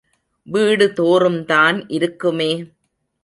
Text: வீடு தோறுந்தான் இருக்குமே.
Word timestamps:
வீடு 0.47 0.85
தோறுந்தான் 0.95 1.83
இருக்குமே. 1.87 2.51